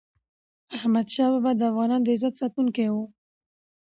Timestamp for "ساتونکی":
2.41-2.87